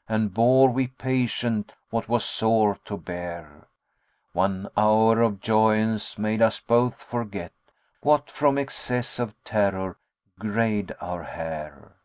* 0.00 0.08
And 0.08 0.32
bore 0.32 0.70
we 0.70 0.86
patient 0.86 1.74
what 1.90 2.08
was 2.08 2.24
sore 2.24 2.78
to 2.86 2.96
bear: 2.96 3.68
One 4.32 4.66
hour 4.78 5.20
of 5.20 5.42
joyance 5.42 6.16
made 6.18 6.40
us 6.40 6.58
both 6.58 7.02
forget 7.02 7.52
* 7.80 7.88
What 8.00 8.30
from 8.30 8.56
excess 8.56 9.18
of 9.18 9.34
terror 9.44 9.98
grey'd 10.38 10.94
our 11.02 11.24
hair." 11.24 11.96